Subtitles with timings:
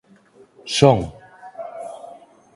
[0.77, 0.97] Son...